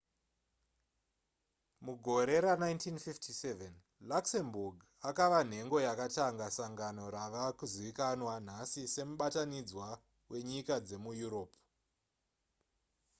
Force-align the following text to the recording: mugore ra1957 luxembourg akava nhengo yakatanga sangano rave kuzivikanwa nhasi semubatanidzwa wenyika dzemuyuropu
mugore 1.85 2.35
ra1957 2.45 3.45
luxembourg 4.09 4.75
akava 5.09 5.39
nhengo 5.51 5.77
yakatanga 5.87 6.47
sangano 6.57 7.03
rave 7.15 7.43
kuzivikanwa 7.59 8.33
nhasi 8.47 8.83
semubatanidzwa 8.93 9.87
wenyika 10.31 10.73
dzemuyuropu 10.85 11.59